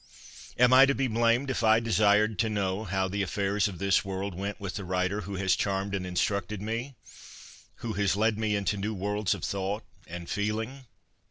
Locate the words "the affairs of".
3.07-3.77